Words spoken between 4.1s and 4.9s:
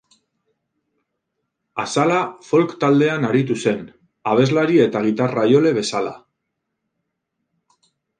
abeslari